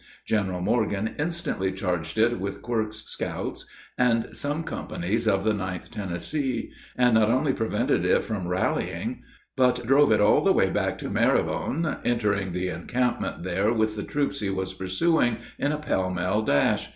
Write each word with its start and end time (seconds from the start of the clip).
General 0.25 0.61
Morgan 0.61 1.13
instantly 1.19 1.71
charged 1.71 2.17
it 2.17 2.39
with 2.39 2.63
Quirk's 2.63 3.03
scouts 3.05 3.67
and 3.99 4.35
some 4.35 4.63
companies 4.63 5.27
of 5.27 5.43
the 5.43 5.51
9th 5.53 5.89
Tennessee, 5.91 6.71
and 6.97 7.13
not 7.13 7.29
only 7.29 7.53
prevented 7.53 8.03
it 8.03 8.23
from 8.23 8.47
rallying, 8.47 9.21
but 9.55 9.85
drove 9.85 10.11
it 10.11 10.19
all 10.19 10.41
the 10.41 10.53
way 10.53 10.71
back 10.71 10.97
to 10.97 11.09
Marrowbone, 11.11 11.99
entering 12.03 12.51
the 12.51 12.67
encampment 12.67 13.43
there 13.43 13.71
with 13.71 13.95
the 13.95 14.01
troops 14.01 14.39
he 14.39 14.49
was 14.49 14.73
pursuing 14.73 15.37
in 15.59 15.71
a 15.71 15.77
pell 15.77 16.09
mell 16.09 16.41
dash. 16.41 16.89